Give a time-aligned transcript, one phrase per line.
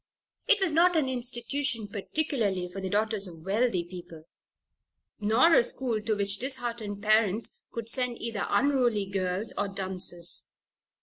[0.47, 4.23] It was not an institution particularly for the daughters of wealthy people,
[5.19, 10.45] nor a school to which disheartened parents could send either unruly girls, or dunces.